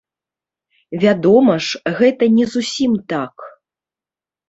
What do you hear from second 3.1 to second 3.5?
так.